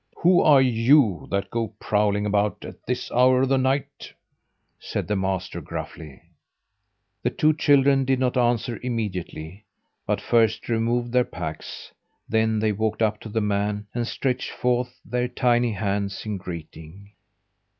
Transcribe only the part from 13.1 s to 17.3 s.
to the man and stretched forth their tiny hands in greeting.